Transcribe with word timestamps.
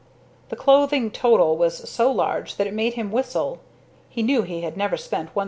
The 0.49 0.55
clothing 0.55 1.11
total 1.11 1.55
was 1.57 1.87
so 1.87 2.11
large 2.11 2.55
that 2.55 2.65
it 2.65 2.73
made 2.73 2.95
him 2.95 3.11
whistle 3.11 3.59
he 4.09 4.23
knew 4.23 4.41
he 4.41 4.61
had 4.61 4.75
never 4.75 4.97
spent 4.97 5.35
$1,130. 5.35 5.39